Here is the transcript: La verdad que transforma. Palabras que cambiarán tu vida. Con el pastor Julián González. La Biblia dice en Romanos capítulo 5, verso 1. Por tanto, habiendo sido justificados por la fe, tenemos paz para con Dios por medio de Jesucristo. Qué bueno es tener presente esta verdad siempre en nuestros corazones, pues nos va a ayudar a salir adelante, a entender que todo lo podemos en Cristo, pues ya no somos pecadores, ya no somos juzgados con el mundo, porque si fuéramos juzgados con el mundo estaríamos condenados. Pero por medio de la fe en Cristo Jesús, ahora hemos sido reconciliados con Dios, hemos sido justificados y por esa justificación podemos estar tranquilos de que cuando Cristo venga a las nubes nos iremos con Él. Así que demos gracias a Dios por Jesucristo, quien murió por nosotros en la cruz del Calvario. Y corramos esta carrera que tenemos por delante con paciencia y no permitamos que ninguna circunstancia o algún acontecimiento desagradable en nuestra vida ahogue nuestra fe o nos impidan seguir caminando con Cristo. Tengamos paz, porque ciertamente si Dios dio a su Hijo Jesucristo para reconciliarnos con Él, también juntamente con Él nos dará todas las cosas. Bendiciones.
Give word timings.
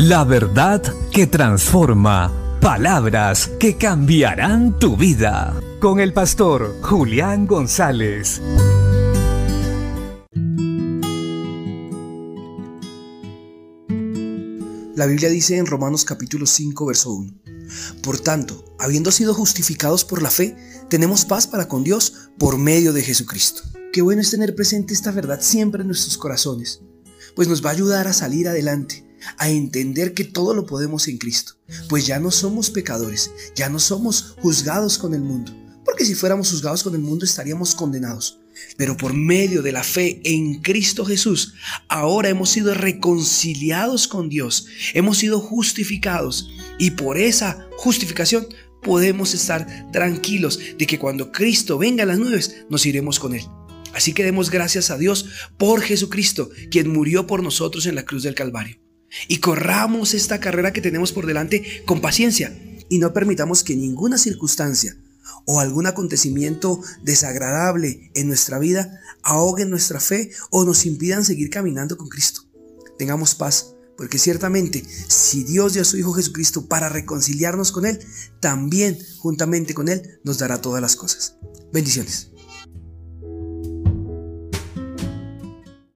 La 0.00 0.22
verdad 0.22 0.80
que 1.10 1.26
transforma. 1.26 2.32
Palabras 2.60 3.50
que 3.58 3.76
cambiarán 3.76 4.78
tu 4.78 4.96
vida. 4.96 5.60
Con 5.80 5.98
el 5.98 6.12
pastor 6.12 6.76
Julián 6.82 7.48
González. 7.48 8.40
La 14.94 15.06
Biblia 15.06 15.30
dice 15.30 15.56
en 15.56 15.66
Romanos 15.66 16.04
capítulo 16.04 16.46
5, 16.46 16.86
verso 16.86 17.10
1. 17.10 17.32
Por 18.00 18.20
tanto, 18.20 18.76
habiendo 18.78 19.10
sido 19.10 19.34
justificados 19.34 20.04
por 20.04 20.22
la 20.22 20.30
fe, 20.30 20.54
tenemos 20.88 21.24
paz 21.24 21.48
para 21.48 21.66
con 21.66 21.82
Dios 21.82 22.30
por 22.38 22.56
medio 22.56 22.92
de 22.92 23.02
Jesucristo. 23.02 23.64
Qué 23.92 24.02
bueno 24.02 24.22
es 24.22 24.30
tener 24.30 24.54
presente 24.54 24.94
esta 24.94 25.10
verdad 25.10 25.40
siempre 25.40 25.80
en 25.80 25.88
nuestros 25.88 26.16
corazones, 26.16 26.82
pues 27.34 27.48
nos 27.48 27.64
va 27.64 27.70
a 27.70 27.72
ayudar 27.72 28.06
a 28.06 28.12
salir 28.12 28.46
adelante, 28.46 29.07
a 29.36 29.50
entender 29.50 30.14
que 30.14 30.24
todo 30.24 30.54
lo 30.54 30.66
podemos 30.66 31.08
en 31.08 31.18
Cristo, 31.18 31.54
pues 31.88 32.06
ya 32.06 32.18
no 32.18 32.30
somos 32.30 32.70
pecadores, 32.70 33.30
ya 33.54 33.68
no 33.68 33.78
somos 33.78 34.36
juzgados 34.40 34.98
con 34.98 35.14
el 35.14 35.20
mundo, 35.20 35.54
porque 35.84 36.04
si 36.04 36.14
fuéramos 36.14 36.50
juzgados 36.50 36.82
con 36.82 36.94
el 36.94 37.00
mundo 37.00 37.24
estaríamos 37.24 37.74
condenados. 37.74 38.38
Pero 38.76 38.96
por 38.96 39.14
medio 39.14 39.62
de 39.62 39.72
la 39.72 39.84
fe 39.84 40.20
en 40.24 40.60
Cristo 40.60 41.04
Jesús, 41.04 41.54
ahora 41.88 42.28
hemos 42.28 42.50
sido 42.50 42.74
reconciliados 42.74 44.08
con 44.08 44.28
Dios, 44.28 44.66
hemos 44.94 45.18
sido 45.18 45.40
justificados 45.40 46.50
y 46.78 46.92
por 46.92 47.18
esa 47.18 47.68
justificación 47.76 48.48
podemos 48.82 49.34
estar 49.34 49.90
tranquilos 49.92 50.58
de 50.78 50.86
que 50.86 50.98
cuando 50.98 51.30
Cristo 51.32 51.78
venga 51.78 52.02
a 52.02 52.06
las 52.06 52.18
nubes 52.18 52.64
nos 52.68 52.86
iremos 52.86 53.18
con 53.18 53.34
Él. 53.34 53.44
Así 53.94 54.12
que 54.12 54.24
demos 54.24 54.50
gracias 54.50 54.90
a 54.90 54.98
Dios 54.98 55.26
por 55.56 55.80
Jesucristo, 55.80 56.50
quien 56.70 56.92
murió 56.92 57.26
por 57.26 57.42
nosotros 57.42 57.86
en 57.86 57.94
la 57.94 58.04
cruz 58.04 58.22
del 58.22 58.34
Calvario. 58.34 58.78
Y 59.26 59.38
corramos 59.38 60.14
esta 60.14 60.40
carrera 60.40 60.72
que 60.72 60.80
tenemos 60.80 61.12
por 61.12 61.26
delante 61.26 61.82
con 61.86 62.00
paciencia 62.00 62.56
y 62.88 62.98
no 62.98 63.12
permitamos 63.12 63.64
que 63.64 63.76
ninguna 63.76 64.18
circunstancia 64.18 64.96
o 65.44 65.60
algún 65.60 65.86
acontecimiento 65.86 66.80
desagradable 67.02 68.10
en 68.14 68.28
nuestra 68.28 68.58
vida 68.58 69.00
ahogue 69.22 69.64
nuestra 69.64 70.00
fe 70.00 70.30
o 70.50 70.64
nos 70.64 70.86
impidan 70.86 71.24
seguir 71.24 71.50
caminando 71.50 71.96
con 71.96 72.08
Cristo. 72.08 72.42
Tengamos 72.98 73.34
paz, 73.34 73.74
porque 73.96 74.18
ciertamente 74.18 74.84
si 75.08 75.44
Dios 75.44 75.72
dio 75.72 75.82
a 75.82 75.84
su 75.84 75.96
Hijo 75.96 76.12
Jesucristo 76.12 76.66
para 76.66 76.88
reconciliarnos 76.88 77.72
con 77.72 77.86
Él, 77.86 77.98
también 78.40 78.98
juntamente 79.18 79.74
con 79.74 79.88
Él 79.88 80.20
nos 80.24 80.38
dará 80.38 80.60
todas 80.60 80.82
las 80.82 80.96
cosas. 80.96 81.36
Bendiciones. 81.72 82.30